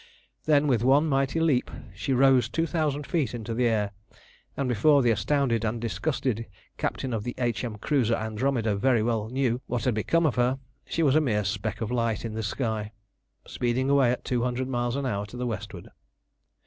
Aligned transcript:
Then 0.45 0.65
with 0.65 0.83
one 0.83 1.05
mighty 1.07 1.39
leap 1.39 1.69
she 1.93 2.11
rose 2.11 2.49
two 2.49 2.65
thousand 2.65 3.05
feet 3.05 3.35
into 3.35 3.53
the 3.53 3.67
air, 3.67 3.91
and 4.57 4.67
before 4.67 5.03
the 5.03 5.11
astounded 5.11 5.63
and 5.63 5.79
disgusted 5.79 6.47
captain 6.79 7.13
of 7.13 7.27
H.M. 7.37 7.77
cruiser 7.77 8.15
Andromeda 8.15 8.75
very 8.75 9.03
well 9.03 9.29
knew 9.29 9.61
what 9.67 9.83
had 9.83 9.93
become 9.93 10.25
of 10.25 10.33
her, 10.37 10.57
she 10.87 11.03
was 11.03 11.15
a 11.15 11.21
mere 11.21 11.43
speck 11.43 11.81
of 11.81 11.91
light 11.91 12.25
in 12.25 12.33
the 12.33 12.41
sky, 12.41 12.93
speeding 13.45 13.91
away 13.91 14.09
at 14.11 14.25
two 14.25 14.41
hundred 14.41 14.67
miles 14.67 14.95
an 14.95 15.05
hour 15.05 15.27
to 15.27 15.37
the 15.37 15.45
westward. 15.45 15.89